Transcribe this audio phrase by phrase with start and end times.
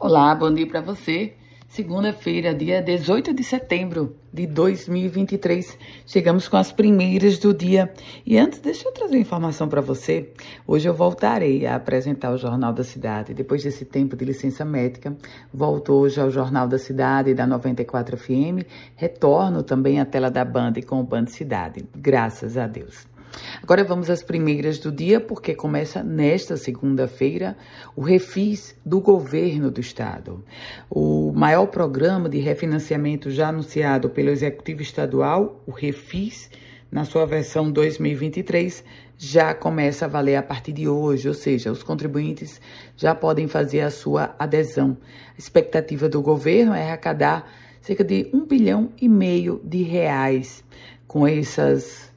[0.00, 1.32] Olá, bom dia para você.
[1.66, 5.76] Segunda-feira, dia 18 de setembro de 2023.
[6.06, 7.92] Chegamos com as primeiras do dia.
[8.24, 10.32] E antes, deixa eu trazer informação para você.
[10.64, 13.34] Hoje eu voltarei a apresentar o Jornal da Cidade.
[13.34, 15.16] Depois desse tempo de licença médica,
[15.52, 18.62] volto hoje ao Jornal da Cidade da 94 FM.
[18.94, 21.84] Retorno também à tela da Band com o Band Cidade.
[21.96, 23.17] Graças a Deus.
[23.62, 27.56] Agora vamos às primeiras do dia, porque começa nesta segunda-feira
[27.94, 30.44] o refis do governo do estado.
[30.88, 36.50] O maior programa de refinanciamento já anunciado pelo Executivo Estadual, o refis,
[36.90, 38.82] na sua versão 2023,
[39.18, 42.60] já começa a valer a partir de hoje, ou seja, os contribuintes
[42.96, 44.96] já podem fazer a sua adesão.
[45.34, 47.50] A expectativa do governo é arrecadar
[47.80, 50.64] cerca de um bilhão e meio de reais
[51.06, 52.12] com essas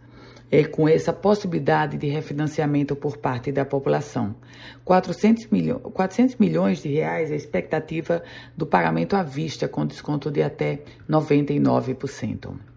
[0.52, 4.36] é, com essa possibilidade de refinanciamento por parte da população.
[4.84, 8.22] 400, milho 400 milhões de reais é a expectativa
[8.58, 12.71] do pagamento à vista, com desconto de até 99%.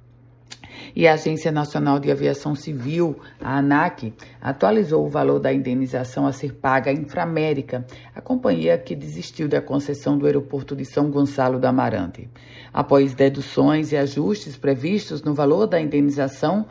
[0.97, 6.33] E a Agência Nacional de Aviação Civil, a ANAC, atualizou o valor da indenização a
[6.33, 11.59] ser paga à Inframérica, a companhia que desistiu da concessão do aeroporto de São Gonçalo
[11.59, 12.31] do Amarante.
[12.73, 16.64] Após deduções e ajustes previstos no valor da indenização,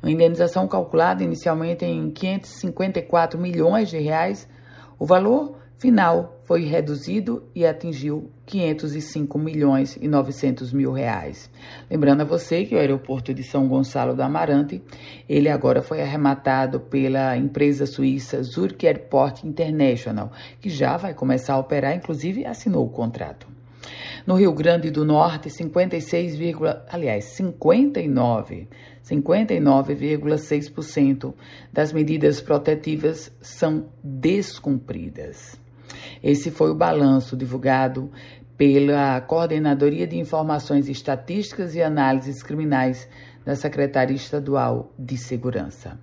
[0.00, 4.48] uma indenização calculada inicialmente em 554 milhões de reais,
[4.98, 11.50] o valor final foi reduzido e atingiu 505 milhões e 900 mil reais.
[11.90, 14.82] Lembrando a você que o aeroporto de São Gonçalo do Amarante,
[15.28, 21.58] ele agora foi arrematado pela empresa suíça Zurich Airport International, que já vai começar a
[21.58, 23.54] operar, inclusive assinou o contrato.
[24.26, 26.38] No Rio Grande do Norte, 56,
[26.88, 28.68] aliás, 59,
[29.04, 31.34] 59,6%
[31.70, 35.62] das medidas protetivas são descumpridas.
[36.22, 38.10] Esse foi o balanço divulgado
[38.56, 43.08] pela Coordenadoria de Informações Estatísticas e Análises Criminais
[43.44, 45.98] da Secretaria Estadual de Segurança.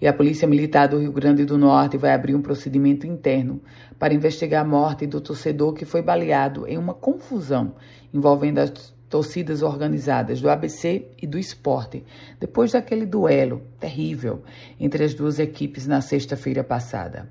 [0.00, 3.60] E a Polícia Militar do Rio Grande do Norte vai abrir um procedimento interno
[3.98, 7.74] para investigar a morte do torcedor que foi baleado em uma confusão
[8.12, 12.04] envolvendo as torcidas organizadas do ABC e do Esporte,
[12.38, 14.44] depois daquele duelo terrível
[14.78, 17.28] entre as duas equipes na sexta-feira passada.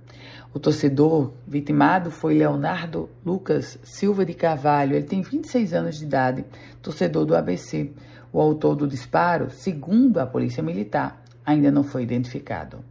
[0.54, 4.96] O torcedor vitimado foi Leonardo Lucas Silva de Carvalho.
[4.96, 6.46] Ele tem 26 anos de idade,
[6.82, 7.92] torcedor do ABC.
[8.34, 12.84] O autor do disparo, segundo a Polícia Militar, ainda não foi identificado.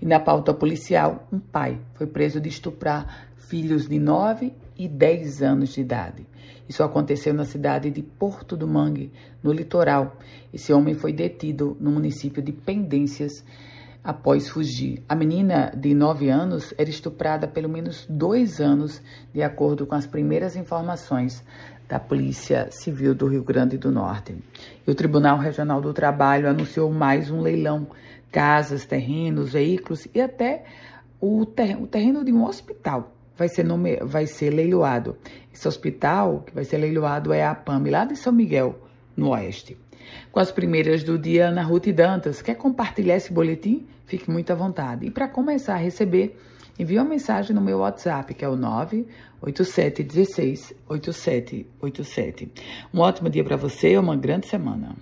[0.00, 5.42] E na pauta policial, um pai foi preso de estuprar filhos de 9 e 10
[5.42, 6.26] anos de idade.
[6.68, 9.10] Isso aconteceu na cidade de Porto do Mangue,
[9.42, 10.16] no litoral.
[10.52, 13.44] Esse homem foi detido no município de Pendências
[14.04, 15.02] após fugir.
[15.08, 19.02] A menina de 9 anos era estuprada pelo menos dois anos,
[19.34, 21.44] de acordo com as primeiras informações
[21.88, 24.36] da Polícia Civil do Rio Grande do Norte.
[24.86, 27.86] E o Tribunal Regional do Trabalho anunciou mais um leilão:
[28.30, 30.64] casas, terrenos, veículos e até
[31.20, 35.16] o, ter o terreno de um hospital vai ser, nome, vai ser leiloado.
[35.54, 38.76] Esse hospital que vai ser leiloado é a PAMI, lá de São Miguel,
[39.16, 39.78] no Oeste.
[40.30, 42.42] Com as primeiras do dia, Ana Ruth Dantas.
[42.42, 43.86] Quer compartilhar esse boletim?
[44.06, 45.06] Fique muito à vontade.
[45.06, 46.38] E para começar a receber,
[46.78, 52.50] envie uma mensagem no meu WhatsApp, que é o 98716 8787.
[52.92, 54.96] Um ótimo dia para você, uma grande semana.